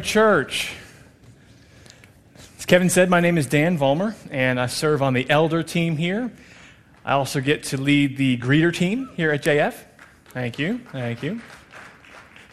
[0.00, 0.74] Church.
[2.58, 5.96] As Kevin said, my name is Dan Vollmer, and I serve on the elder team
[5.96, 6.30] here.
[7.04, 9.74] I also get to lead the greeter team here at JF.
[10.30, 11.40] Thank you, thank you.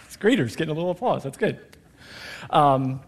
[0.05, 1.23] It's greeters getting a little applause.
[1.23, 1.59] That's good.
[2.49, 3.01] Um,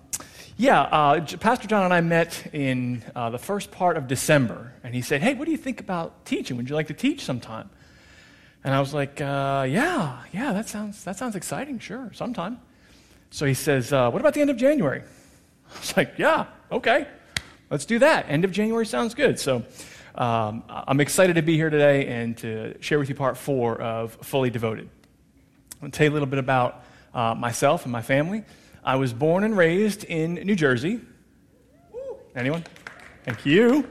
[0.58, 4.96] yeah, uh, Pastor John and I met in uh, the first part of December, and
[4.96, 6.58] he said, "Hey, what do you think about teaching?
[6.58, 7.70] Would you like to teach sometime?"
[8.64, 11.80] And I was like, uh, "Yeah, yeah, that sounds that sounds exciting.
[11.80, 12.60] Sure, sometime."
[13.36, 15.02] So he says, uh, What about the end of January?
[15.76, 17.06] I was like, Yeah, okay,
[17.70, 18.30] let's do that.
[18.30, 19.38] End of January sounds good.
[19.42, 19.66] So
[20.16, 24.14] um, I'm excited to be here today and to share with you part four of
[24.22, 24.88] Fully Devoted.
[25.74, 28.46] I'm going to tell you a little bit about uh, myself and my family.
[28.86, 31.02] I was born and raised in New Jersey.
[32.38, 32.64] Anyone?
[33.26, 33.86] Thank you.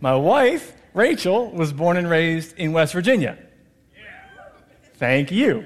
[0.00, 3.38] My wife, Rachel, was born and raised in West Virginia.
[4.98, 5.64] Thank you.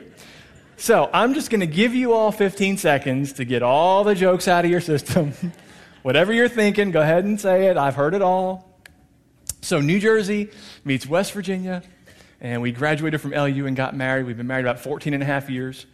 [0.79, 4.47] So I'm just going to give you all 15 seconds to get all the jokes
[4.47, 5.33] out of your system.
[6.03, 7.79] Whatever you're thinking, go ahead and say it.
[7.79, 8.79] I've heard it all.
[9.63, 10.51] So New Jersey
[10.85, 11.83] meets West Virginia,
[12.43, 14.27] and we graduated from LU and got married.
[14.27, 15.87] We've been married about 14 and a half years,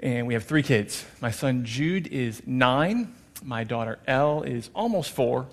[0.00, 1.04] and we have three kids.
[1.20, 5.46] My son Jude is nine, my daughter Elle is almost four,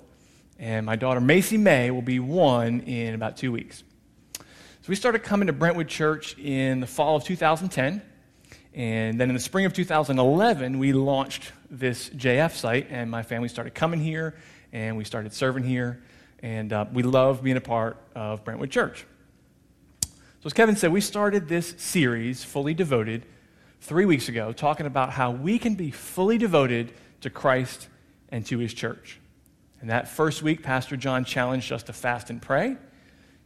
[0.58, 3.83] and my daughter Macy May will be one in about two weeks.
[4.38, 8.02] So we started coming to Brentwood Church in the fall of 2010.
[8.73, 13.50] And then in the spring of 2011, we launched this JF site, and my family
[13.50, 14.36] started coming here,
[14.72, 16.02] and we started serving here,
[16.41, 19.05] and uh, we love being a part of Brentwood Church.
[20.03, 23.25] So, as Kevin said, we started this series, Fully Devoted,
[23.81, 27.89] three weeks ago, talking about how we can be fully devoted to Christ
[28.30, 29.19] and to his church.
[29.81, 32.77] And that first week, Pastor John challenged us to fast and pray,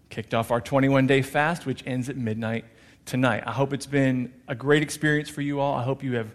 [0.09, 2.65] kicked off our 21 day fast, which ends at midnight
[3.05, 3.43] tonight.
[3.45, 5.75] I hope it's been a great experience for you all.
[5.75, 6.27] I hope you have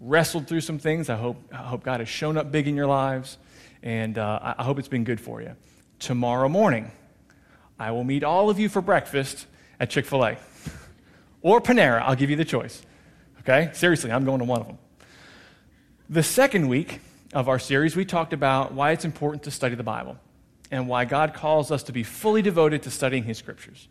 [0.00, 1.08] wrestled through some things.
[1.08, 3.38] I hope, I hope God has shown up big in your lives,
[3.82, 5.56] and uh, I hope it's been good for you.
[5.98, 6.90] Tomorrow morning,
[7.78, 9.46] I will meet all of you for breakfast
[9.78, 10.36] at Chick fil A
[11.42, 12.02] or Panera.
[12.02, 12.82] I'll give you the choice.
[13.40, 13.70] Okay?
[13.72, 14.78] Seriously, I'm going to one of them.
[16.08, 17.00] The second week
[17.32, 20.18] of our series, we talked about why it's important to study the Bible
[20.70, 23.88] and why God calls us to be fully devoted to studying His scriptures.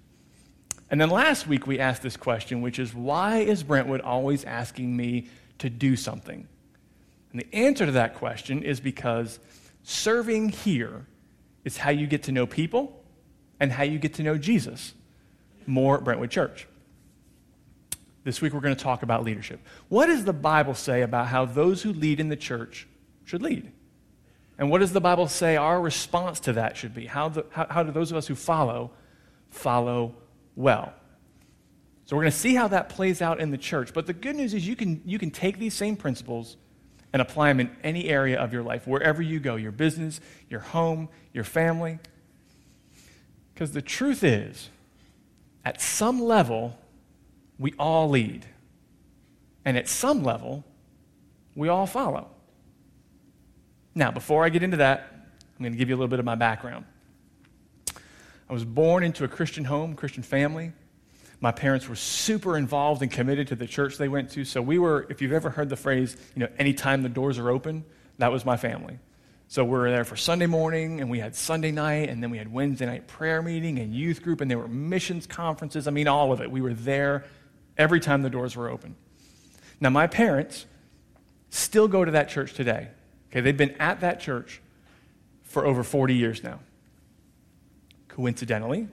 [0.90, 4.96] And then last week we asked this question, which is why is Brentwood always asking
[4.96, 5.28] me
[5.60, 6.48] to do something?
[7.32, 9.40] And the answer to that question is because
[9.84, 11.06] serving here
[11.64, 13.04] is how you get to know people
[13.60, 14.94] and how you get to know Jesus
[15.68, 16.68] more at Brentwood Church.
[18.24, 19.60] This week we're going to talk about leadership.
[19.88, 22.88] What does the Bible say about how those who lead in the church
[23.26, 23.72] should lead?
[24.58, 27.06] And what does the Bible say our response to that should be?
[27.06, 28.92] How, the, how, how do those of us who follow
[29.50, 30.16] follow
[30.56, 30.94] well.
[32.06, 33.94] So we're going to see how that plays out in the church.
[33.94, 36.58] But the good news is you can, you can take these same principles
[37.14, 40.60] and apply them in any area of your life, wherever you go your business, your
[40.60, 42.00] home, your family.
[43.54, 44.70] Because the truth is,
[45.66, 46.78] at some level,
[47.60, 48.46] we all lead.
[49.66, 50.64] And at some level,
[51.56, 52.30] we all follow.
[53.94, 56.26] Now, before I get into that, I'm going to give you a little bit of
[56.26, 56.86] my background.
[58.50, 60.72] I was born into a Christian home, Christian family.
[61.40, 64.44] My parents were super involved and committed to the church they went to.
[64.44, 67.50] So we were, if you've ever heard the phrase, you know, anytime the doors are
[67.50, 67.86] open,
[68.18, 68.98] that was my family.
[69.48, 72.38] So we were there for Sunday morning, and we had Sunday night, and then we
[72.38, 75.88] had Wednesday night prayer meeting and youth group, and there were missions conferences.
[75.88, 76.52] I mean, all of it.
[76.52, 77.26] We were there
[77.78, 78.96] every time the doors were open.
[79.80, 80.66] Now, my parents
[81.50, 82.90] still go to that church today.
[83.32, 84.62] Okay, they've been at that church
[85.44, 86.60] for over 40 years now.
[88.10, 88.88] Coincidentally,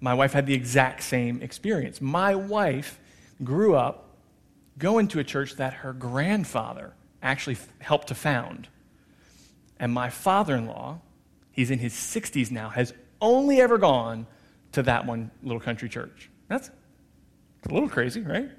[0.00, 2.00] my wife had the exact same experience.
[2.00, 3.00] My wife
[3.42, 4.04] grew up
[4.78, 8.68] going to a church that her grandfather actually helped to found.
[9.78, 11.00] And my father in law,
[11.50, 14.26] he's in his 60s now, has only ever gone
[14.72, 16.30] to that one little country church.
[16.48, 16.70] That's
[17.68, 18.50] a little crazy, right?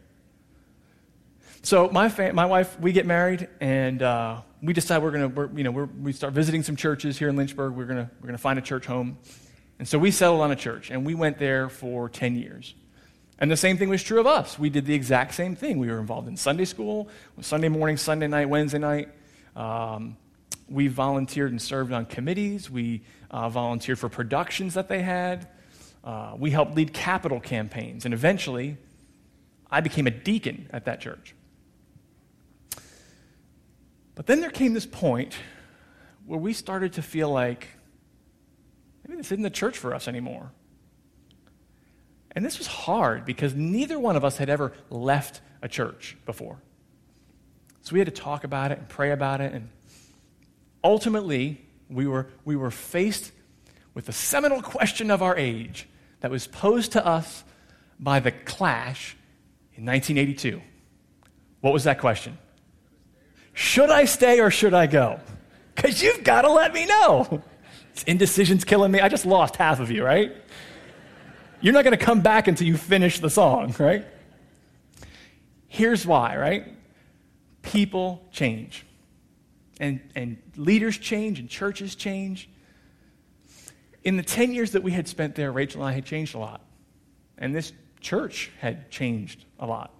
[1.62, 5.50] So my, fa- my wife, we get married, and uh, we decide we're going to,
[5.56, 7.74] you know, we start visiting some churches here in Lynchburg.
[7.74, 9.18] We're going we're gonna find a church home.
[9.78, 12.74] And so we settled on a church, and we went there for 10 years.
[13.38, 14.58] And the same thing was true of us.
[14.58, 15.78] We did the exact same thing.
[15.78, 17.10] We were involved in Sunday school,
[17.42, 19.10] Sunday morning, Sunday night, Wednesday night.
[19.56, 20.16] Um,
[20.70, 22.70] we volunteered and served on committees.
[22.70, 25.48] We uh, volunteered for productions that they had.
[26.04, 28.06] Uh, we helped lead capital campaigns.
[28.06, 28.78] And eventually,
[29.70, 31.36] I became a deacon at that church.
[34.16, 35.36] But then there came this point
[36.26, 37.68] where we started to feel like
[39.08, 40.52] maybe this isn't the church for us anymore.
[42.32, 46.58] And this was hard because neither one of us had ever left a church before.
[47.82, 49.54] So we had to talk about it and pray about it.
[49.54, 49.70] And
[50.84, 53.32] ultimately, we were, we were faced
[53.94, 55.88] with the seminal question of our age
[56.20, 57.44] that was posed to us
[58.00, 59.16] by the Clash
[59.76, 60.62] in 1982.
[61.62, 62.38] What was that question?
[63.54, 65.20] Should I stay or should I go?
[65.76, 67.42] Because you've got to let me know.
[68.04, 69.00] Indecision's killing me.
[69.00, 70.36] I just lost half of you, right?
[71.62, 74.06] You're not going to come back until you finish the song, right?
[75.68, 76.68] Here's why, right?
[77.62, 78.86] People change.
[79.80, 82.50] And, and leaders change and churches change.
[84.04, 86.38] In the 10 years that we had spent there, Rachel and I had changed a
[86.38, 86.62] lot.
[87.38, 89.92] And this church had changed a lot.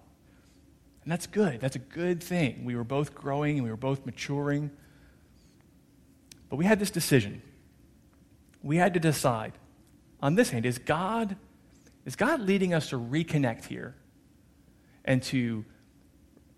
[1.02, 1.60] And that's good.
[1.60, 2.64] That's a good thing.
[2.64, 4.70] We were both growing and we were both maturing.
[6.48, 7.42] But we had this decision.
[8.66, 9.52] We had to decide
[10.20, 11.36] on this hand is God
[12.04, 13.94] is God leading us to reconnect here
[15.04, 15.64] and to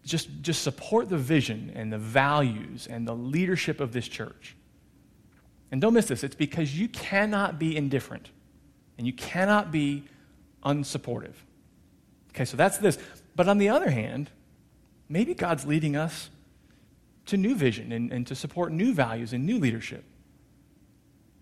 [0.04, 4.56] just, just support the vision and the values and the leadership of this church?
[5.70, 8.30] And don't miss this, it's because you cannot be indifferent
[8.96, 10.04] and you cannot be
[10.64, 11.34] unsupportive.
[12.30, 12.98] Okay, so that's this.
[13.34, 14.30] But on the other hand,
[15.08, 16.28] maybe God's leading us
[17.26, 20.04] to new vision and, and to support new values and new leadership.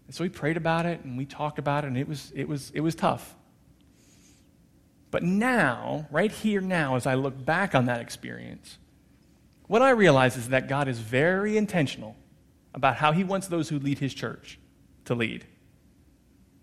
[0.06, 2.48] And so we prayed about it and we talked about it, and it was, it
[2.48, 3.34] was, it was tough.
[5.10, 8.78] But now, right here now, as I look back on that experience,
[9.66, 12.16] what I realize is that God is very intentional
[12.74, 14.58] about how he wants those who lead his church
[15.06, 15.44] to lead.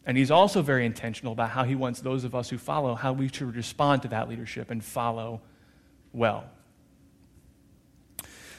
[0.06, 3.14] And he's also very intentional about how he wants those of us who follow, how
[3.14, 5.42] we should respond to that leadership and follow
[6.12, 6.46] well.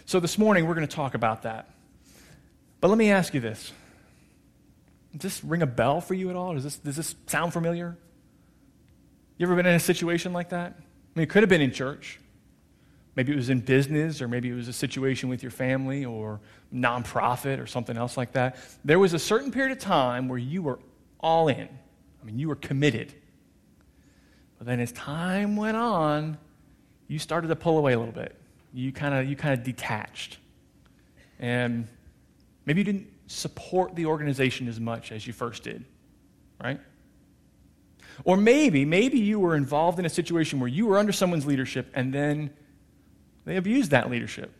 [0.06, 1.70] So this morning, we're going to talk about that.
[2.80, 3.72] But let me ask you this
[5.16, 6.54] Does this ring a bell for you at all?
[6.54, 7.96] Does this, does this sound familiar?
[9.38, 10.74] You ever been in a situation like that?
[10.76, 12.18] I mean, it could have been in church.
[13.14, 16.40] Maybe it was in business, or maybe it was a situation with your family or
[16.74, 18.56] nonprofit or something else like that.
[18.84, 20.80] There was a certain period of time where you were
[21.20, 21.68] all in.
[22.20, 23.14] I mean, you were committed.
[24.58, 26.38] But then as time went on,
[27.06, 28.34] you started to pull away a little bit.
[28.72, 30.38] You kind of you kind of detached.
[31.38, 31.86] And
[32.66, 35.84] maybe you didn't support the organization as much as you first did,
[36.62, 36.80] right?
[38.24, 41.90] Or maybe, maybe you were involved in a situation where you were under someone's leadership
[41.94, 42.50] and then
[43.44, 44.52] they abused that leadership.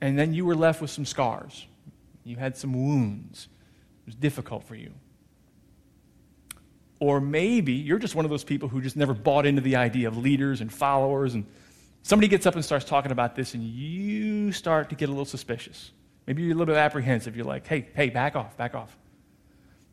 [0.00, 1.66] And then you were left with some scars.
[2.24, 3.48] You had some wounds.
[4.02, 4.92] It was difficult for you.
[7.00, 10.08] Or maybe you're just one of those people who just never bought into the idea
[10.08, 11.34] of leaders and followers.
[11.34, 11.46] And
[12.02, 15.24] somebody gets up and starts talking about this, and you start to get a little
[15.24, 15.92] suspicious.
[16.26, 17.36] Maybe you're a little bit apprehensive.
[17.36, 18.96] You're like, hey, hey, back off, back off.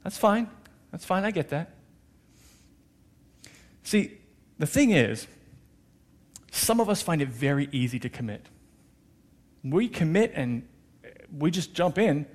[0.03, 0.49] That's fine.
[0.91, 1.23] That's fine.
[1.25, 1.71] I get that.
[3.83, 4.11] See,
[4.59, 5.27] the thing is,
[6.51, 8.45] some of us find it very easy to commit.
[9.63, 10.67] We commit and
[11.37, 12.25] we just jump in.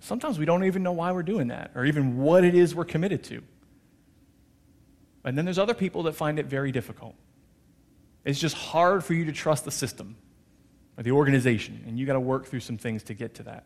[0.00, 2.84] Sometimes we don't even know why we're doing that or even what it is we're
[2.84, 3.42] committed to.
[5.24, 7.14] And then there's other people that find it very difficult.
[8.24, 10.16] It's just hard for you to trust the system
[11.00, 13.64] or the organization, and you got to work through some things to get to that.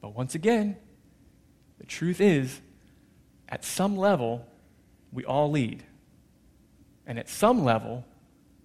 [0.00, 0.76] But once again,
[1.78, 2.60] the truth is,
[3.48, 4.44] at some level,
[5.12, 5.84] we all lead.
[7.06, 8.04] And at some level,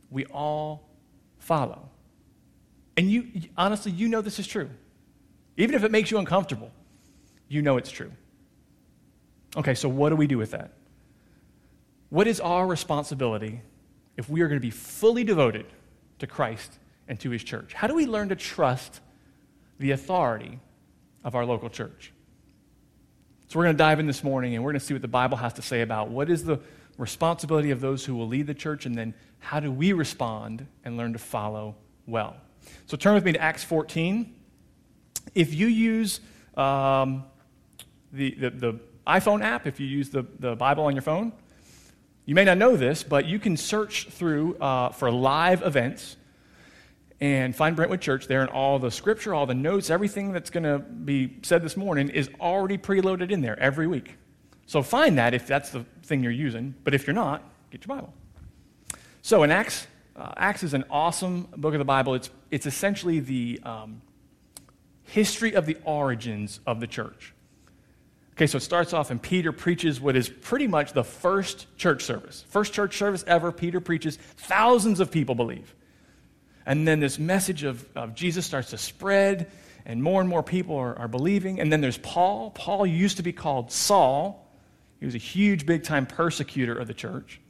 [0.09, 0.89] we all
[1.37, 1.89] follow.
[2.97, 4.71] And you, honestly, you know this is true.
[5.55, 6.71] Even if it makes you uncomfortable,
[7.49, 8.11] you know it's true.
[9.55, 10.71] Okay, so what do we do with that?
[12.09, 13.61] What is our responsibility
[14.17, 15.67] if we are going to be fully devoted
[16.17, 17.73] to Christ and to his church?
[17.73, 19.01] How do we learn to trust
[19.79, 20.59] the authority
[21.23, 22.11] of our local church?
[23.47, 25.07] So we're going to dive in this morning and we're going to see what the
[25.07, 26.59] Bible has to say about what is the
[26.97, 30.97] responsibility of those who will lead the church and then how do we respond and
[30.97, 31.75] learn to follow
[32.07, 32.35] well.
[32.87, 34.33] So turn with me to Acts 14.
[35.35, 36.19] If you use
[36.55, 37.25] um,
[38.11, 41.33] the, the, the, iPhone app, if you use the, the Bible on your phone,
[42.25, 46.15] you may not know this, but you can search through uh, for live events
[47.23, 50.65] and find Brentwood Church there, and all the scripture, all the notes, everything that's going
[50.65, 54.17] to be said this morning is already preloaded in there every week.
[54.65, 57.95] So find that if that's the thing you're using, but if you're not, get your
[57.95, 58.13] Bible.
[59.21, 59.87] So in Acts,
[60.17, 62.13] uh, Acts is an awesome book of the Bible.
[62.13, 64.01] It's, it's essentially the um,
[65.03, 67.33] history of the origins of the church.
[68.33, 72.03] Okay, so it starts off, and Peter preaches what is pretty much the first church
[72.03, 72.43] service.
[72.49, 74.17] First church service ever, Peter preaches.
[74.17, 75.73] Thousands of people believe.
[76.65, 79.51] And then this message of, of Jesus starts to spread,
[79.85, 81.59] and more and more people are, are believing.
[81.59, 82.51] And then there's Paul.
[82.51, 84.47] Paul used to be called Saul.
[84.99, 87.41] He was a huge, big time persecutor of the church.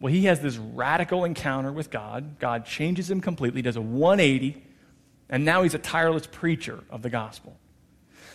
[0.00, 2.38] Well, he has this radical encounter with God.
[2.38, 4.62] God changes him completely, does a 180,
[5.30, 7.56] and now he's a tireless preacher of the gospel.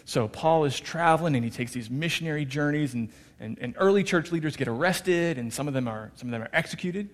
[0.05, 4.31] So Paul is traveling and he takes these missionary journeys, and, and, and early church
[4.31, 7.09] leaders get arrested, and some of, them are, some of them are executed,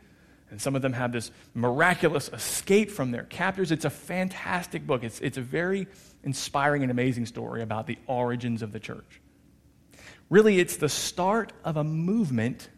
[0.50, 3.72] and some of them have this miraculous escape from their captors.
[3.72, 5.04] It's a fantastic book.
[5.04, 5.88] It's, it's a very
[6.24, 9.22] inspiring and amazing story about the origins of the church.
[10.30, 12.70] Really, it's the start of a movement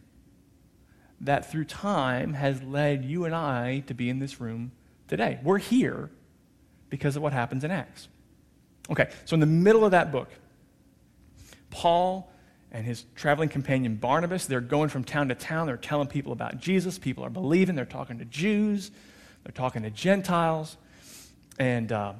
[1.20, 4.72] that through time has led you and I to be in this room
[5.08, 5.40] today.
[5.42, 6.10] We're here
[6.90, 8.08] because of what happens in Acts.
[8.90, 10.30] Okay, so in the middle of that book,
[11.70, 12.30] Paul
[12.70, 15.66] and his traveling companion Barnabas, they're going from town to town.
[15.66, 16.98] They're telling people about Jesus.
[16.98, 17.74] People are believing.
[17.74, 18.90] They're talking to Jews.
[19.44, 20.76] They're talking to Gentiles.
[21.58, 22.12] And uh,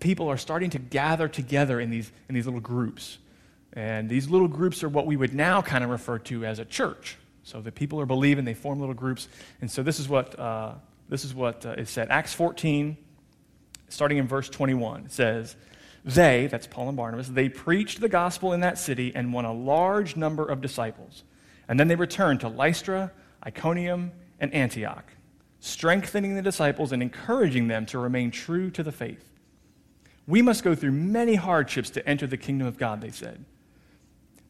[0.00, 3.18] people are starting to gather together in these, in these little groups.
[3.72, 6.64] And these little groups are what we would now kind of refer to as a
[6.64, 7.16] church.
[7.44, 9.28] So the people are believing, they form little groups.
[9.60, 10.74] And so this is what, uh,
[11.08, 12.08] this is what uh, is said.
[12.10, 12.96] Acts 14,
[13.88, 15.56] starting in verse 21, it says,
[16.04, 19.52] They, that's Paul and Barnabas, they preached the gospel in that city and won a
[19.52, 21.24] large number of disciples.
[21.68, 23.12] And then they returned to Lystra,
[23.44, 25.04] Iconium, and Antioch,
[25.60, 29.24] strengthening the disciples and encouraging them to remain true to the faith.
[30.26, 33.44] We must go through many hardships to enter the kingdom of God, they said.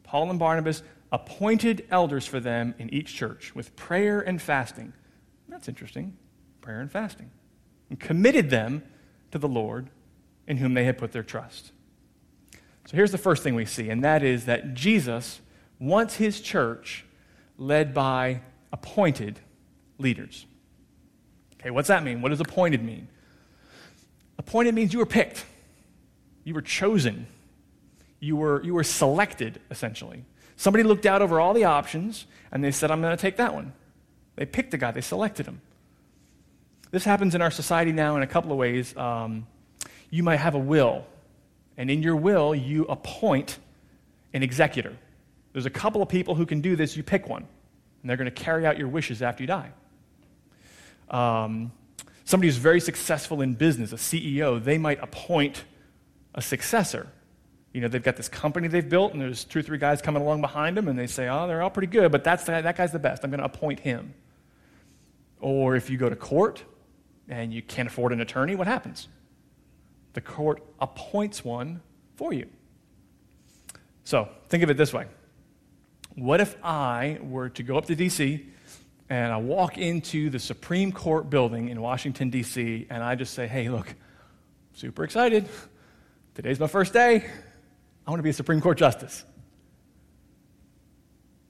[0.03, 4.93] Paul and Barnabas appointed elders for them in each church with prayer and fasting.
[5.49, 6.17] That's interesting.
[6.61, 7.31] Prayer and fasting.
[7.91, 8.83] And committed them
[9.31, 9.89] to the Lord
[10.49, 11.71] in whom they had put their trust.
[12.87, 15.41] So here's the first thing we see, and that is that Jesus
[15.79, 17.05] wants his church
[17.57, 18.41] led by
[18.73, 19.39] appointed
[19.99, 20.47] leaders.
[21.61, 22.21] Okay, what's that mean?
[22.21, 23.07] What does appointed mean?
[24.39, 25.45] Appointed means you were picked,
[26.43, 27.27] you were chosen
[28.21, 30.25] you were, you were selected, essentially.
[30.57, 33.55] Somebody looked out over all the options and they said, I'm going to take that
[33.55, 33.73] one.
[34.37, 35.61] They picked a guy, they selected him.
[36.91, 38.97] This happens in our society now in a couple of ways.
[38.97, 39.47] Um,
[40.11, 41.07] you might have a will,
[41.77, 43.59] and in your will, you appoint
[44.33, 44.97] an executor.
[45.53, 47.47] There's a couple of people who can do this, you pick one,
[48.03, 49.71] and they're going to carry out your wishes after you die.
[51.11, 51.73] Um,
[52.25, 55.65] somebody who's very successful in business, a CEO, they might appoint
[56.35, 57.09] a successor
[57.73, 60.23] you know, they've got this company they've built, and there's two or three guys coming
[60.23, 62.77] along behind them, and they say, oh, they're all pretty good, but that's the, that
[62.77, 63.25] guy's the best.
[63.25, 64.15] I'm going to appoint him.
[65.41, 66.65] Or if you go to court
[67.29, 69.07] and you can't afford an attorney, what happens?
[70.15, 71.81] The court appoints one
[72.17, 72.49] for you.
[74.05, 75.07] So think of it this way
[76.15, 78.47] What if I were to go up to D.C.
[79.11, 83.47] and I walk into the Supreme Court building in Washington, D.C., and I just say,
[83.47, 83.95] hey, look,
[84.73, 85.49] super excited.
[86.35, 87.29] Today's my first day.
[88.07, 89.25] I want to be a Supreme Court justice.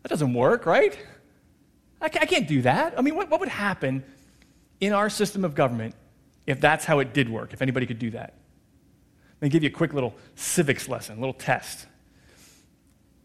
[0.03, 0.99] That doesn't work, right?
[2.00, 2.99] I can't do that.
[2.99, 4.05] I mean, what, what would happen
[4.81, 5.95] in our system of government
[6.47, 8.35] if that's how it did work, if anybody could do that?
[9.40, 11.87] Let me give you a quick little civics lesson, a little test.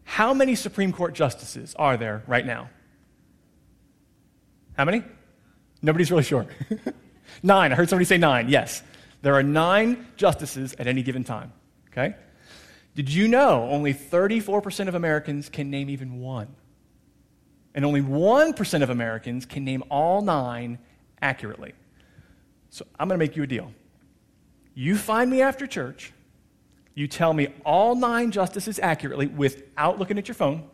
[0.04, 2.70] How many Supreme Court justices are there right now?
[4.76, 5.02] How many?
[5.82, 6.46] Nobody's really sure.
[7.42, 7.72] nine.
[7.72, 8.48] I heard somebody say nine.
[8.48, 8.82] Yes.
[9.22, 11.52] There are nine justices at any given time.
[11.88, 12.14] Okay?
[12.94, 16.54] Did you know only 34% of Americans can name even one?
[17.74, 20.78] And only 1% of Americans can name all nine
[21.20, 21.72] accurately.
[22.70, 23.72] So I'm going to make you a deal.
[24.74, 26.12] You find me after church,
[26.94, 30.64] you tell me all nine justices accurately without looking at your phone.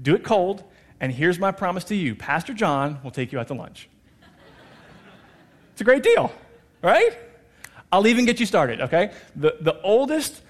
[0.00, 0.64] Do it cold,
[1.00, 3.88] and here's my promise to you Pastor John will take you out to lunch.
[5.72, 6.32] It's a great deal,
[6.82, 7.18] right?
[7.90, 9.12] I'll even get you started, okay?
[9.36, 10.40] The, the oldest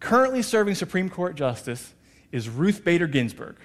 [0.00, 1.94] currently serving Supreme Court justice
[2.32, 3.56] is Ruth Bader Ginsburg,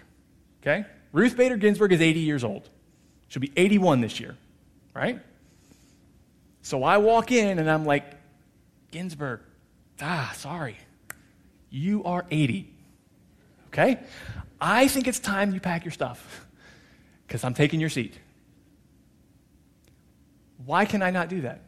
[0.62, 0.86] okay?
[1.12, 2.70] Ruth Bader Ginsburg is 80 years old.
[3.28, 4.38] She'll be 81 this year,
[4.94, 5.20] right?
[6.64, 8.06] So I walk in and I'm like,
[8.90, 9.42] Ginsburg,
[10.02, 10.78] ah, sorry.
[11.70, 12.74] You are 80,
[13.68, 14.00] okay?
[14.62, 16.48] I think it's time you pack your stuff
[17.28, 18.18] because I'm taking your seat.
[20.66, 21.62] Why can I not do that?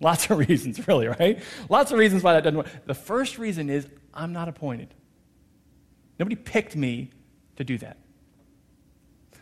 [0.00, 1.40] Lots of reasons, really, right?
[1.68, 2.68] Lots of reasons why that doesn't work.
[2.86, 4.92] The first reason is I'm not appointed.
[6.18, 7.10] Nobody picked me
[7.54, 7.98] to do that.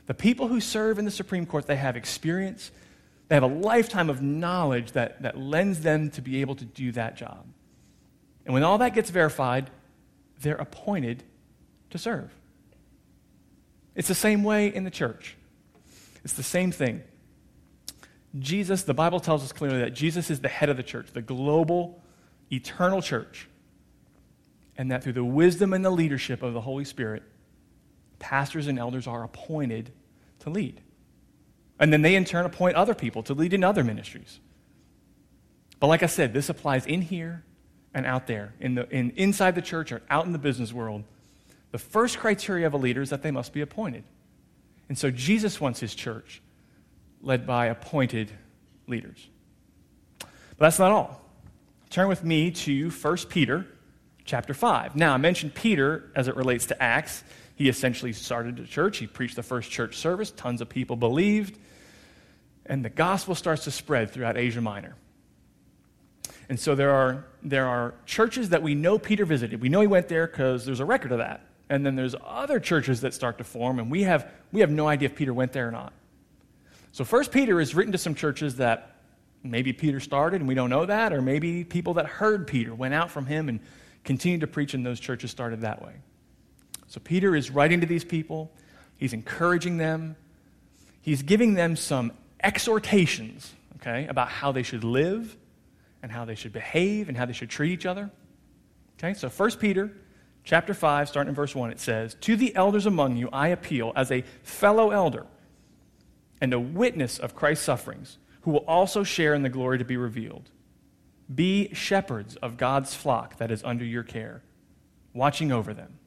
[0.04, 2.70] The people who serve in the Supreme Court, they have experience,
[3.28, 6.92] they have a lifetime of knowledge that, that lends them to be able to do
[6.92, 7.45] that job.
[8.45, 9.71] And when all that gets verified,
[10.40, 11.25] they're appointed
[11.90, 12.30] to serve.
[13.95, 15.37] It's the same way in the church.
[16.25, 17.02] It's the same thing.
[18.38, 21.23] Jesus, the Bible tells us clearly that Jesus is the head of the church, the
[21.23, 22.02] global,
[22.52, 23.49] eternal church.
[24.76, 27.23] And that through the wisdom and the leadership of the Holy Spirit,
[28.18, 29.92] Pastors and elders are appointed
[30.40, 30.80] to lead.
[31.78, 34.40] And then they in turn appoint other people to lead in other ministries.
[35.78, 37.45] But like I said, this applies in here
[37.92, 41.04] and out there, in the, in, inside the church or out in the business world.
[41.73, 44.04] The first criteria of a leader is that they must be appointed.
[44.88, 46.40] And so Jesus wants his church
[47.21, 48.30] led by appointed
[48.87, 49.28] leaders.
[50.18, 51.21] But that's not all.
[51.90, 53.66] Turn with me to 1 Peter
[54.25, 54.97] chapter 5.
[54.97, 57.25] Now, I mentioned Peter as it relates to Acts.
[57.54, 58.99] He essentially started a church.
[58.99, 60.30] He preached the first church service.
[60.30, 61.59] Tons of people believed.
[62.66, 64.96] And the gospel starts to spread throughout Asia Minor.
[66.49, 69.61] And so there are, there are churches that we know Peter visited.
[69.61, 71.46] We know he went there because there's a record of that.
[71.68, 74.87] And then there's other churches that start to form, and we have, we have no
[74.87, 75.92] idea if Peter went there or not.
[76.92, 78.96] So First Peter is written to some churches that
[79.42, 82.94] maybe Peter started and we don't know that, or maybe people that heard Peter went
[82.94, 83.61] out from him and
[84.04, 85.94] continued to preach, and those churches started that way.
[86.87, 88.52] So Peter is writing to these people,
[88.96, 90.14] he's encouraging them,
[91.00, 95.36] he's giving them some exhortations, okay, about how they should live
[96.02, 98.10] and how they should behave and how they should treat each other.
[98.98, 99.92] Okay, so 1 Peter
[100.44, 103.92] chapter 5, starting in verse 1, it says, To the elders among you I appeal
[103.94, 105.26] as a fellow elder
[106.40, 109.96] and a witness of Christ's sufferings, who will also share in the glory to be
[109.96, 110.50] revealed.
[111.34, 114.42] Be shepherds of God's flock that is under your care,
[115.12, 115.98] watching over them.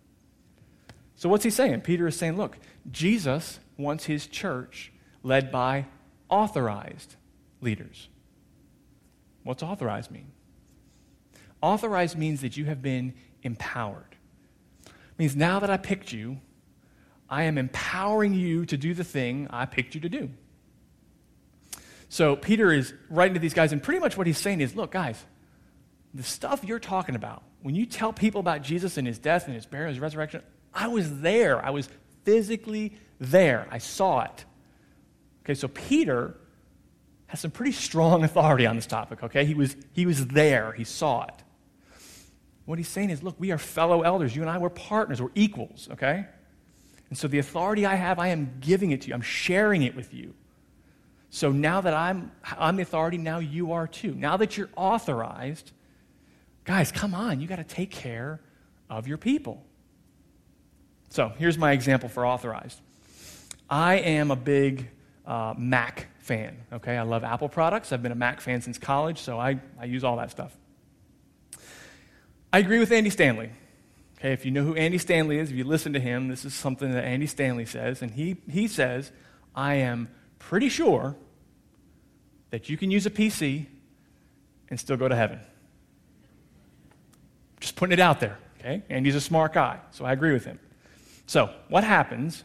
[1.15, 1.81] So, what's he saying?
[1.81, 2.57] Peter is saying, look,
[2.89, 5.86] Jesus wants his church led by
[6.29, 7.15] authorized
[7.62, 8.07] leaders.
[9.43, 10.31] What's authorized mean?
[11.62, 14.15] Authorized means that you have been empowered.
[14.86, 16.39] It means now that I picked you,
[17.29, 20.29] I am empowering you to do the thing I picked you to do.
[22.09, 24.91] So Peter is writing to these guys, and pretty much what he's saying is look,
[24.91, 25.24] guys,
[26.13, 29.55] the stuff you're talking about, when you tell people about Jesus and his death and
[29.55, 30.41] his burial, and his resurrection,
[30.74, 31.63] I was there.
[31.63, 31.89] I was
[32.24, 33.67] physically there.
[33.69, 34.45] I saw it.
[35.50, 36.36] Okay, so Peter
[37.25, 39.46] has some pretty strong authority on this topic, okay?
[39.46, 41.34] He was, he was there, he saw it.
[42.65, 44.35] What he's saying is, look, we are fellow elders.
[44.35, 46.27] You and I, we're partners, we're equals, okay?
[47.09, 49.16] And so the authority I have, I am giving it to you.
[49.16, 50.35] I'm sharing it with you.
[51.31, 54.14] So now that I'm, I'm the authority, now you are too.
[54.14, 55.72] Now that you're authorized,
[56.64, 58.40] guys, come on, you got to take care
[58.88, 59.66] of your people.
[61.09, 62.81] So here's my example for authorized.
[63.68, 64.92] I am a big
[65.29, 66.98] uh, Mac fan, okay?
[66.98, 67.94] I love Apple products.
[67.94, 70.57] I've been a Mac fan since college, so I, I use all that stuff.
[72.51, 73.51] I agree with Andy Stanley.
[74.18, 76.53] Okay, if you know who Andy Stanley is, if you listen to him, this is
[76.53, 78.01] something that Andy Stanley says.
[78.01, 79.11] And he, he says,
[79.55, 81.15] I am pretty sure
[82.50, 83.68] that you can use a PC
[84.70, 85.39] and still go to heaven.
[87.59, 88.81] Just putting it out there, okay?
[88.89, 90.59] Andy's a smart guy, so I agree with him.
[91.27, 92.44] So, what happens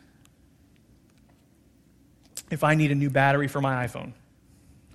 [2.54, 4.12] if I need a new battery for my iPhone?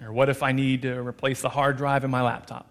[0.02, 2.68] Or what if I need to replace the hard drive in my laptop?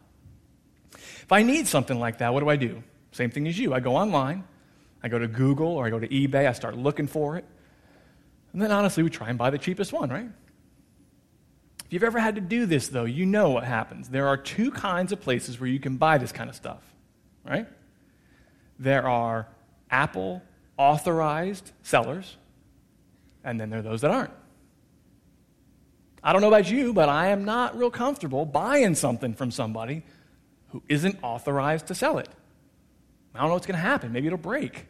[0.94, 2.83] If I need something like that, what do I do?
[3.12, 3.74] Same thing as you.
[3.74, 4.44] I go online,
[5.03, 7.44] I go to Google or I go to eBay, I start looking for it.
[8.53, 10.31] And then honestly, we try and buy the cheapest one, right?
[11.85, 14.09] If you've ever had to do this, though, you know what happens.
[14.09, 16.83] There are two kinds of places where you can buy this kind of stuff,
[17.46, 17.66] right?
[18.79, 19.48] There are
[19.90, 20.42] Apple
[20.77, 22.37] authorized sellers,
[23.44, 24.33] and then there are those that aren't.
[26.22, 30.02] I don't know about you, but I am not real comfortable buying something from somebody
[30.70, 32.28] who isn't authorized to sell it.
[33.35, 34.12] I don't know what's going to happen.
[34.12, 34.87] Maybe it'll break.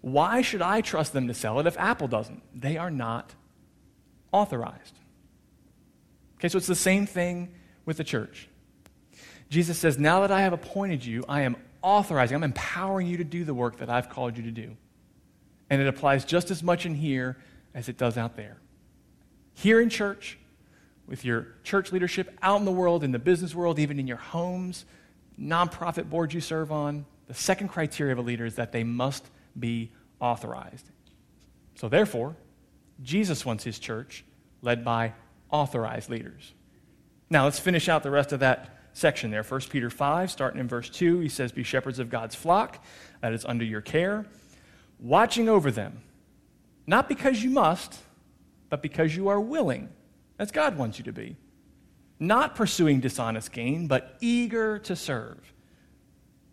[0.00, 2.42] Why should I trust them to sell it if Apple doesn't?
[2.58, 3.34] They are not
[4.32, 4.94] authorized.
[6.36, 7.52] Okay, so it's the same thing
[7.84, 8.48] with the church.
[9.50, 13.24] Jesus says, Now that I have appointed you, I am authorizing, I'm empowering you to
[13.24, 14.76] do the work that I've called you to do.
[15.70, 17.36] And it applies just as much in here
[17.74, 18.58] as it does out there.
[19.58, 20.38] Here in church,
[21.08, 24.16] with your church leadership, out in the world, in the business world, even in your
[24.16, 24.84] homes,
[25.36, 29.28] nonprofit boards you serve on, the second criteria of a leader is that they must
[29.58, 29.90] be
[30.20, 30.88] authorized.
[31.74, 32.36] So, therefore,
[33.02, 34.24] Jesus wants his church
[34.62, 35.14] led by
[35.50, 36.52] authorized leaders.
[37.28, 39.42] Now, let's finish out the rest of that section there.
[39.42, 42.84] 1 Peter 5, starting in verse 2, he says, Be shepherds of God's flock
[43.22, 44.24] that is under your care,
[45.00, 46.02] watching over them,
[46.86, 47.98] not because you must,
[48.70, 49.88] but because you are willing,
[50.38, 51.36] as God wants you to be
[52.20, 55.52] not pursuing dishonest gain, but eager to serve,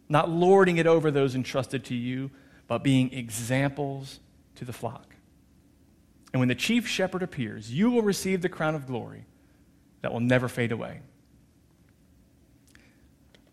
[0.08, 2.30] not lording it over those entrusted to you,
[2.68, 4.20] but being examples
[4.56, 5.16] to the flock.
[6.34, 9.26] And when the chief shepherd appears, you will receive the crown of glory
[10.02, 11.02] that will never fade away.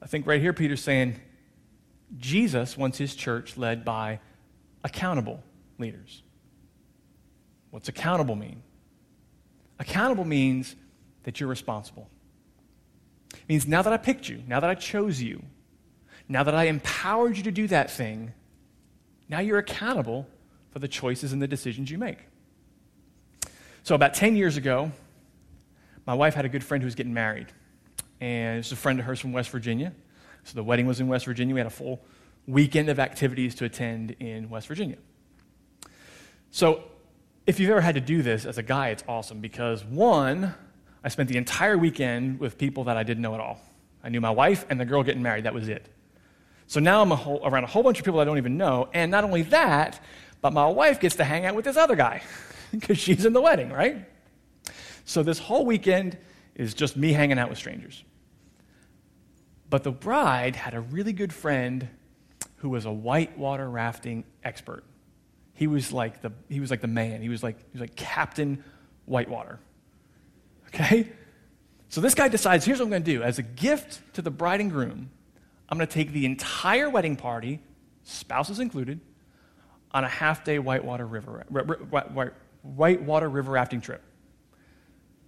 [0.03, 1.21] I think right here, Peter's saying
[2.19, 4.19] Jesus wants his church led by
[4.85, 5.43] accountable
[5.79, 6.23] leaders.
[7.73, 8.63] What's accountable mean?
[9.79, 10.77] Accountable means
[11.23, 12.07] that you're responsible.
[13.33, 15.43] It means now that I picked you, now that I chose you,
[16.29, 18.35] now that I empowered you to do that thing,
[19.27, 20.29] now you're accountable
[20.71, 22.19] for the choices and the decisions you make.
[23.85, 24.93] So, about 10 years ago,
[26.07, 27.47] my wife had a good friend who was getting married.
[28.21, 29.95] And it's a friend of hers from West Virginia.
[30.45, 31.55] So, the wedding was in West Virginia.
[31.55, 32.05] We had a full
[32.47, 34.99] weekend of activities to attend in West Virginia.
[36.51, 36.85] So,
[37.47, 40.55] if you've ever had to do this as a guy, it's awesome because one,
[41.03, 43.61] I spent the entire weekend with people that I didn't know at all.
[44.05, 45.89] I knew my wife and the girl getting married, that was it.
[46.67, 48.89] So now I'm a whole, around a whole bunch of people I don't even know,
[48.95, 50.01] and not only that,
[50.41, 52.23] but my wife gets to hang out with this other guy
[52.73, 54.09] because she's in the wedding, right?
[55.05, 56.19] So this whole weekend
[56.55, 58.05] is just me hanging out with strangers.
[59.69, 61.89] But the bride had a really good friend
[62.57, 64.85] who was a whitewater rafting expert.
[65.63, 67.23] He was like the, he was like the man.
[67.23, 68.65] He was like, he was like Captain
[69.07, 69.61] Whitewater.
[70.67, 71.09] Okay?
[71.89, 73.23] So this guy decides here's what I'm going to do.
[73.23, 75.09] As a gift to the bride and groom,
[75.69, 77.61] I'm going to take the entire wedding party,
[78.03, 78.99] spouses included,
[79.93, 81.47] on a half day whitewater river,
[82.63, 84.03] whitewater river rafting trip.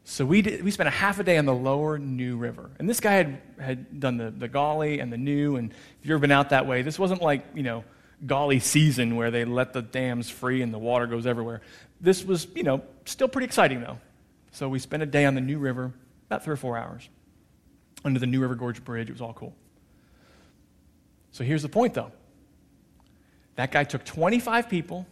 [0.02, 2.72] So we, did, we spent a half a day on the lower New River.
[2.80, 5.54] And this guy had, had done the, the Gauley and the New.
[5.54, 7.84] And if you've ever been out that way, this wasn't like, you know,
[8.26, 11.60] Gauley season where they let the dams free and the water goes everywhere.
[12.00, 13.98] This was, you know, still pretty exciting though.
[14.52, 15.92] So we spent a day on the New River,
[16.26, 17.08] about three or four hours,
[18.04, 19.08] under the New River Gorge Bridge.
[19.08, 19.54] It was all cool.
[21.32, 22.12] So here's the point though
[23.56, 25.06] that guy took 25 people,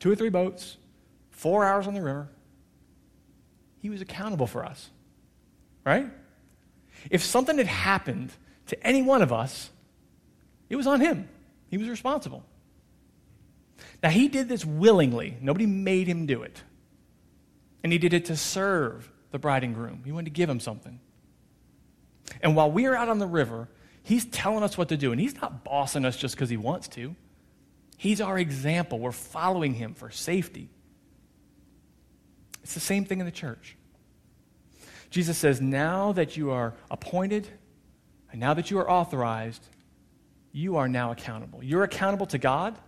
[0.00, 0.76] two or three boats,
[1.30, 2.28] four hours on the river
[3.86, 4.90] he was accountable for us,
[5.84, 6.08] right?
[7.08, 8.32] If something had happened
[8.66, 9.70] to any one of us,
[10.68, 11.28] it was on him.
[11.68, 12.44] He was responsible.
[14.02, 15.36] Now, he did this willingly.
[15.40, 16.62] Nobody made him do it.
[17.82, 20.02] And he did it to serve the bride and groom.
[20.04, 21.00] He wanted to give him something.
[22.40, 23.68] And while we are out on the river,
[24.02, 25.12] he's telling us what to do.
[25.12, 27.14] And he's not bossing us just because he wants to.
[27.96, 28.98] He's our example.
[28.98, 30.68] We're following him for safety.
[32.62, 33.76] It's the same thing in the church.
[35.10, 37.48] Jesus says, now that you are appointed
[38.30, 39.66] and now that you are authorized,
[40.56, 41.62] you are now accountable.
[41.62, 42.78] You're accountable to God,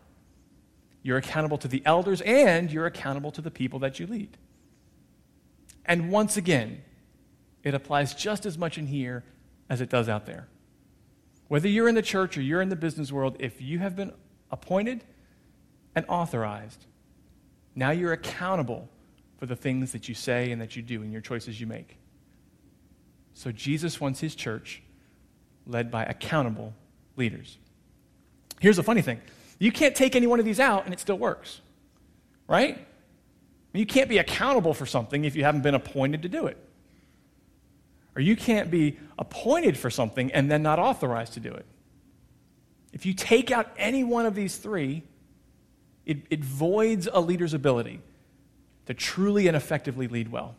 [1.03, 4.39] you're accountable to the elders, and you're accountable to the people that you lead.
[5.85, 6.81] And once again,
[7.63, 9.23] it applies just as much in here
[9.69, 10.49] as it does out there.
[11.49, 14.13] Whether you're in the church or you're in the business world, if you have been
[14.51, 15.05] appointed
[15.95, 16.87] and authorized,
[17.75, 18.89] now you're accountable
[19.37, 21.99] for the things that you say and that you do and your choices you make.
[23.35, 24.83] So Jesus wants his church
[25.67, 26.73] led by accountable
[27.19, 27.59] leaders.
[28.61, 29.21] Here's the funny thing
[29.59, 31.61] you can't take any one of these out and it still works,
[32.47, 32.87] right?
[33.73, 36.57] You can't be accountable for something if you haven't been appointed to do it.
[38.17, 41.67] Or you can't be appointed for something and then not authorized to do it.
[42.93, 45.03] If you take out any one of these three,
[46.07, 48.01] it, it voids a leader's ability
[48.87, 50.57] to truly and effectively lead well.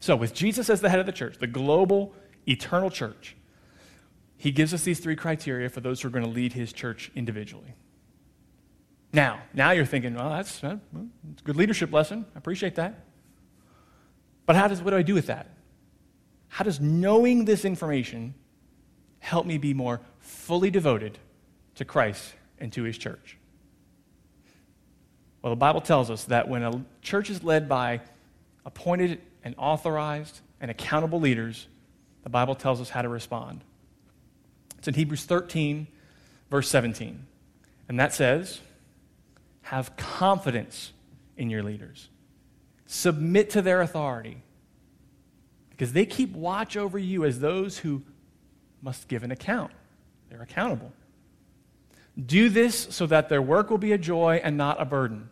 [0.00, 2.12] So, with Jesus as the head of the church, the global,
[2.46, 3.36] eternal church,
[4.36, 7.10] he gives us these three criteria for those who are going to lead his church
[7.14, 7.74] individually.
[9.12, 12.26] Now, now you're thinking, well, that's, uh, that's a good leadership lesson.
[12.34, 13.06] I appreciate that.
[14.44, 15.50] But how does, what do I do with that?
[16.48, 18.34] How does knowing this information
[19.18, 21.18] help me be more fully devoted
[21.76, 23.38] to Christ and to his church?
[25.42, 28.00] Well, the Bible tells us that when a church is led by
[28.64, 31.68] appointed and authorized and accountable leaders,
[32.22, 33.62] the Bible tells us how to respond.
[34.86, 35.88] It's in Hebrews 13,
[36.48, 37.26] verse 17.
[37.88, 38.60] And that says,
[39.62, 40.92] Have confidence
[41.36, 42.08] in your leaders,
[42.86, 44.42] submit to their authority,
[45.70, 48.02] because they keep watch over you as those who
[48.80, 49.72] must give an account.
[50.30, 50.92] They're accountable.
[52.24, 55.28] Do this so that their work will be a joy and not a burden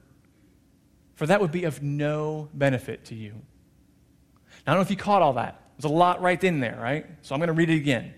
[1.14, 3.32] for that would be of no benefit to you.
[4.66, 5.60] Now, I don't know if you caught all that.
[5.76, 7.06] There's a lot right in there, right?
[7.22, 8.14] So I'm going to read it again.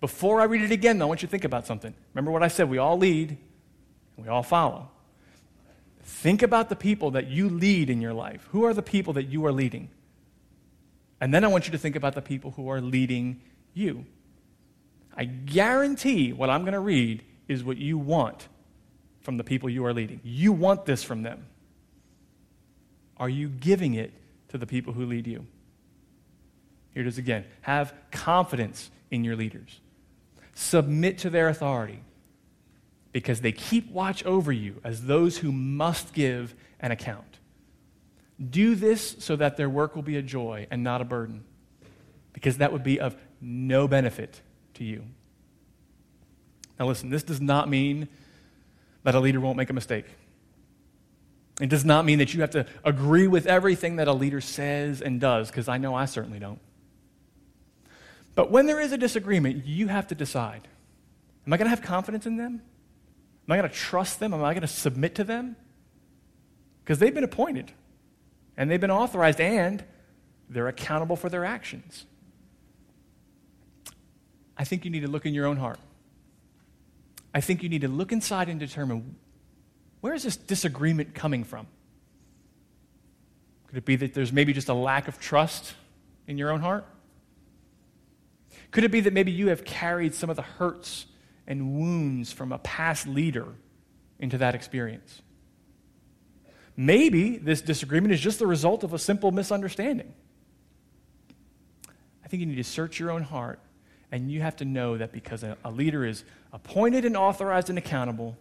[0.00, 1.94] Before I read it again, though, I want you to think about something.
[2.14, 2.70] Remember what I said?
[2.70, 3.36] We all lead
[4.20, 4.90] we all follow.
[6.02, 8.48] Think about the people that you lead in your life.
[8.52, 9.90] Who are the people that you are leading?
[11.20, 13.40] And then I want you to think about the people who are leading
[13.74, 14.04] you.
[15.16, 18.48] I guarantee what I'm going to read is what you want
[19.20, 20.20] from the people you are leading.
[20.22, 21.46] You want this from them.
[23.16, 24.12] Are you giving it
[24.48, 25.46] to the people who lead you?
[26.94, 27.44] Here it is again.
[27.62, 29.80] Have confidence in your leaders.
[30.60, 32.02] Submit to their authority.
[33.12, 37.38] because they keep watch over you as those who must give an account.
[38.38, 41.44] Do this so that their work will be a joy and not a burden,
[42.32, 44.40] because that would be of no benefit
[44.74, 45.04] to you.
[46.78, 48.08] Now, listen, this does not mean
[49.02, 50.06] that a leader won't make a mistake.
[51.60, 55.02] It does not mean that you have to agree with everything that a leader says
[55.02, 56.60] and does, because I know I certainly don't.
[58.34, 60.68] But when there is a disagreement, you have to decide
[61.46, 62.62] Am I going to have confidence in them?
[63.48, 64.34] Am I going to trust them?
[64.34, 65.56] Am I going to submit to them?
[66.84, 67.72] Because they've been appointed
[68.56, 69.82] and they've been authorized and
[70.48, 72.04] they're accountable for their actions.
[74.56, 75.80] I think you need to look in your own heart.
[77.32, 79.16] I think you need to look inside and determine
[80.00, 81.66] where is this disagreement coming from?
[83.68, 85.74] Could it be that there's maybe just a lack of trust
[86.26, 86.84] in your own heart?
[88.70, 91.06] Could it be that maybe you have carried some of the hurts
[91.50, 93.48] and wounds from a past leader
[94.20, 95.20] into that experience.
[96.76, 100.14] Maybe this disagreement is just the result of a simple misunderstanding.
[102.24, 103.58] I think you need to search your own heart,
[104.12, 108.38] and you have to know that because a, leader is appointed and authorized and accountable,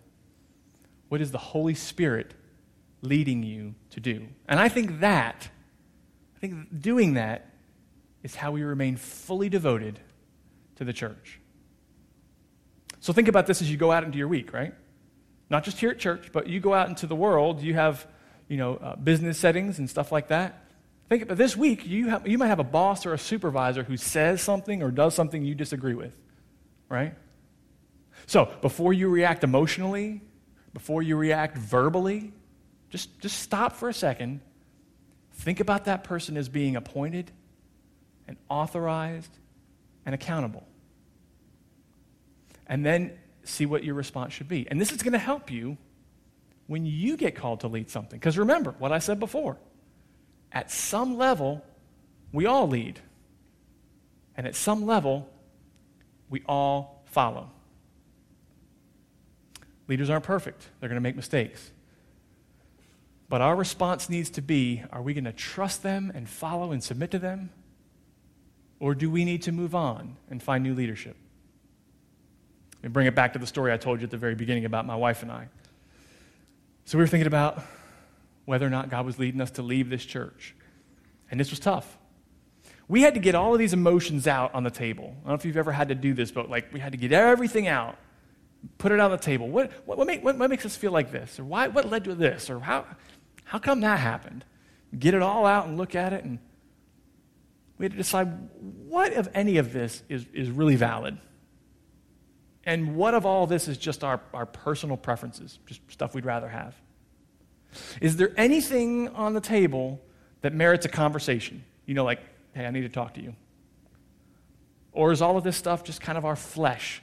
[1.07, 2.35] what is the Holy Spirit
[3.01, 4.27] leading you to do?
[4.47, 5.49] And I think that,
[6.35, 7.47] I think doing that
[8.21, 9.99] is how we remain fully devoted
[10.79, 11.39] to the church.
[13.01, 14.73] So think about this as you go out into your week, right?
[15.49, 17.61] Not just here at church, but you go out into the world.
[17.61, 18.07] You have,
[18.47, 20.65] you know, uh, business settings and stuff like that.
[21.09, 21.85] Think about this week.
[21.85, 25.15] You have, you might have a boss or a supervisor who says something or does
[25.15, 26.17] something you disagree with,
[26.87, 27.13] right?
[28.25, 30.21] So before you react emotionally,
[30.73, 32.31] before you react verbally,
[32.89, 34.39] just just stop for a second.
[35.33, 37.31] Think about that person as being appointed
[38.27, 39.38] and authorized
[40.09, 40.65] and accountable
[42.65, 44.67] and then see what your response should be.
[44.71, 45.77] And this is going to help you
[46.65, 48.17] when you get called to lead something.
[48.17, 49.57] Because remember what I said before
[50.51, 51.63] at some level,
[52.33, 52.99] we all lead.
[54.35, 55.29] And at some level,
[56.27, 57.51] we all follow.
[59.87, 61.69] Leaders aren't perfect, they're going to make mistakes.
[63.29, 66.83] But our response needs to be are we going to trust them and follow and
[66.83, 67.51] submit to them?
[68.79, 71.15] Or do we need to move on and find new leadership?
[72.81, 74.85] And bring it back to the story I told you at the very beginning about
[74.85, 75.49] my wife and I.
[76.85, 77.61] So we were thinking about
[78.45, 80.55] whether or not God was leading us to leave this church.
[81.29, 81.97] And this was tough.
[82.87, 85.03] We had to get all of these emotions out on the table.
[85.05, 86.97] I don't know if you've ever had to do this, but like we had to
[86.97, 87.97] get everything out,
[88.79, 89.47] put it on the table.
[89.47, 91.39] What, what, what, make, what, what makes us feel like this?
[91.39, 92.49] Or why, what led to this?
[92.49, 92.85] Or how,
[93.43, 94.43] how come that happened?
[94.97, 96.23] Get it all out and look at it.
[96.23, 96.39] And
[97.79, 101.17] we had to decide what of any of this is, is really valid.
[102.65, 106.49] And what of all this is just our, our personal preferences, just stuff we'd rather
[106.49, 106.75] have?
[108.01, 110.01] Is there anything on the table
[110.41, 111.63] that merits a conversation?
[111.85, 112.19] You know, like,
[112.53, 113.33] hey, I need to talk to you.
[114.91, 117.01] Or is all of this stuff just kind of our flesh,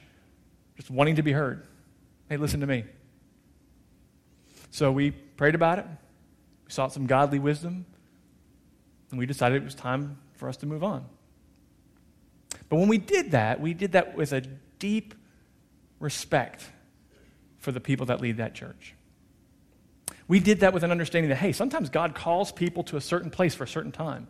[0.75, 1.65] just wanting to be heard?
[2.29, 2.83] Hey, listen to me.
[4.69, 5.85] So we prayed about it,
[6.65, 7.87] we sought some godly wisdom,
[9.09, 11.05] and we decided it was time for us to move on.
[12.69, 14.41] But when we did that, we did that with a
[14.79, 15.13] deep
[15.99, 16.65] respect
[17.57, 18.93] for the people that lead that church.
[20.27, 23.29] We did that with an understanding that, hey, sometimes God calls people to a certain
[23.29, 24.27] place for a certain time.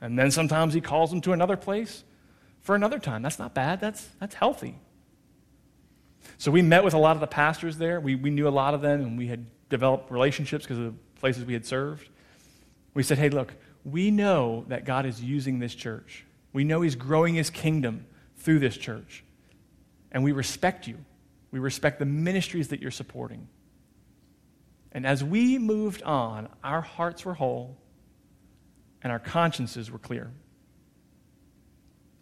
[0.00, 2.04] And then sometimes He calls them to another place
[2.60, 3.22] for another time.
[3.22, 4.78] That's not bad, that's, that's healthy.
[6.38, 8.00] So we met with a lot of the pastors there.
[8.00, 10.94] We, we knew a lot of them, and we had developed relationships because of the
[11.20, 12.08] places we had served.
[12.94, 13.54] We said, hey, look,
[13.86, 16.24] we know that God is using this church.
[16.52, 18.04] We know He's growing His kingdom
[18.36, 19.22] through this church.
[20.10, 20.98] And we respect you.
[21.52, 23.46] We respect the ministries that you're supporting.
[24.90, 27.76] And as we moved on, our hearts were whole
[29.02, 30.32] and our consciences were clear.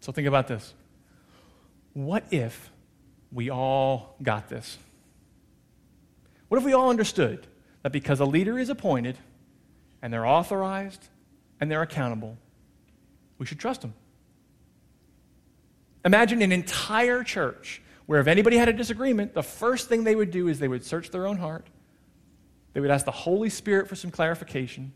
[0.01, 0.71] So think about this.
[1.93, 2.69] What if
[3.31, 4.77] we all got this?
[6.47, 7.47] What if we all understood
[7.81, 9.17] that because a leader is appointed
[10.03, 11.07] and they're authorized
[11.59, 12.37] and they're accountable,
[13.37, 13.93] we should trust them?
[16.03, 20.31] Imagine an entire church where if anybody had a disagreement, the first thing they would
[20.31, 21.67] do is they would search their own heart.
[22.73, 24.93] They would ask the Holy Spirit for some clarification.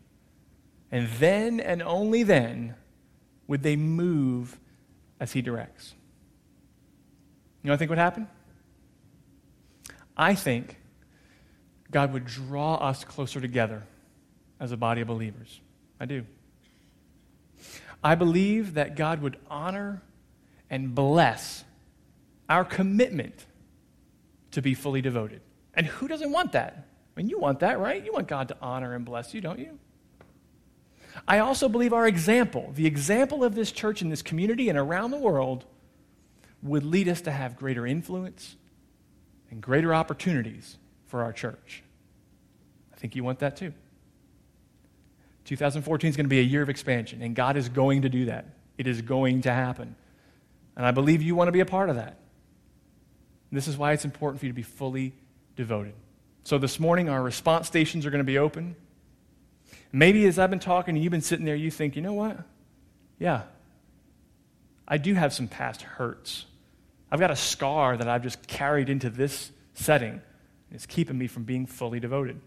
[0.92, 2.74] And then and only then
[3.46, 4.58] would they move
[5.18, 5.94] as He directs.
[7.62, 8.28] You know, I think would happen?
[10.16, 10.76] I think
[11.90, 13.82] God would draw us closer together
[14.60, 15.60] as a body of believers.
[15.98, 16.24] I do.
[18.02, 20.02] I believe that God would honor
[20.68, 21.64] and bless
[22.48, 23.46] our commitment
[24.52, 25.40] to be fully devoted.
[25.74, 26.86] And who doesn't want that?
[27.16, 28.04] I mean, you want that, right?
[28.04, 29.78] You want God to honor and bless you, don't you?
[31.26, 35.10] I also believe our example, the example of this church in this community and around
[35.10, 35.64] the world,
[36.62, 38.56] would lead us to have greater influence
[39.50, 41.82] and greater opportunities for our church.
[42.92, 43.72] I think you want that too.
[45.50, 48.26] 2014 is going to be a year of expansion, and God is going to do
[48.26, 48.46] that.
[48.78, 49.96] It is going to happen.
[50.76, 52.20] And I believe you want to be a part of that.
[53.50, 55.12] And this is why it's important for you to be fully
[55.56, 55.94] devoted.
[56.44, 58.76] So this morning, our response stations are going to be open.
[59.90, 62.38] Maybe as I've been talking and you've been sitting there, you think, you know what?
[63.18, 63.42] Yeah,
[64.86, 66.44] I do have some past hurts.
[67.10, 70.22] I've got a scar that I've just carried into this setting.
[70.70, 72.40] It's keeping me from being fully devoted.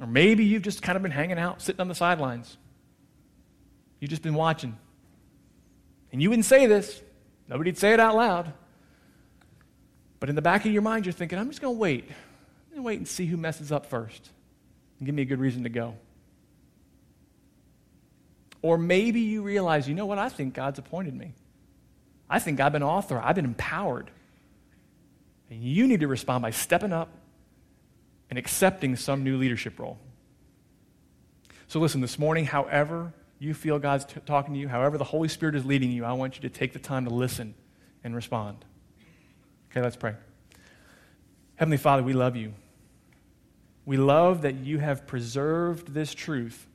[0.00, 2.56] Or maybe you've just kind of been hanging out, sitting on the sidelines.
[4.00, 4.78] You've just been watching.
[6.10, 7.02] And you wouldn't say this,
[7.48, 8.52] nobody'd say it out loud.
[10.18, 12.04] But in the back of your mind, you're thinking, I'm just going to wait.
[12.04, 14.30] I'm going to wait and see who messes up first
[14.98, 15.94] and give me a good reason to go.
[18.62, 20.18] Or maybe you realize, you know what?
[20.18, 21.32] I think God's appointed me.
[22.28, 24.10] I think I've been authorized, I've been empowered.
[25.50, 27.08] And you need to respond by stepping up
[28.30, 29.98] and accepting some new leadership role.
[31.66, 35.28] So, listen, this morning, however you feel God's t- talking to you, however the Holy
[35.28, 37.54] Spirit is leading you, I want you to take the time to listen
[38.02, 38.64] and respond.
[39.70, 40.14] Okay, let's pray.
[41.56, 42.54] Heavenly Father, we love you.
[43.84, 46.66] We love that you have preserved this truth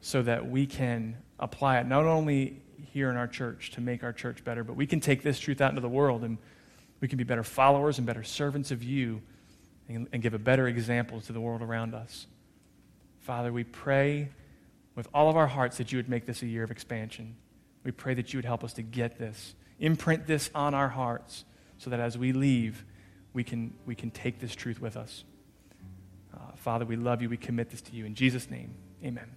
[0.00, 4.12] so that we can apply it not only here in our church to make our
[4.12, 6.38] church better, but we can take this truth out into the world and
[7.00, 9.22] we can be better followers and better servants of you
[9.88, 12.26] and, and give a better example to the world around us.
[13.20, 14.30] Father, we pray
[14.94, 17.36] with all of our hearts that you would make this a year of expansion.
[17.84, 21.44] We pray that you would help us to get this, imprint this on our hearts,
[21.78, 22.84] so that as we leave,
[23.32, 25.24] we can, we can take this truth with us.
[26.34, 27.28] Uh, Father, we love you.
[27.28, 28.04] We commit this to you.
[28.04, 29.36] In Jesus' name, amen.